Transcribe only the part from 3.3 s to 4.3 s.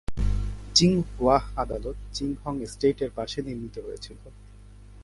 নির্মিত হয়েছিল।